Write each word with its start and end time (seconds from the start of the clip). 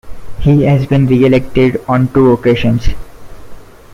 He 0.39 0.63
has 0.63 0.87
been 0.87 1.05
re-elected 1.05 1.79
on 1.87 2.07
two 2.11 2.31
occasions. 2.31 2.87